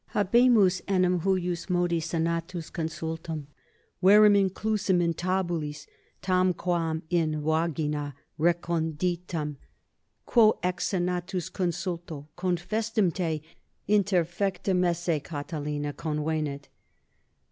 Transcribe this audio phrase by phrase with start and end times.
[0.13, 3.45] _Habemus enim huius modi senatus consultum,
[4.01, 5.85] verum inclusum in tabulis,
[6.23, 9.57] tamquam in vagina reconditum,
[10.25, 13.13] quo ex senatus consulto confestim
[13.87, 16.67] interfectum te esse, Catilina, convenit.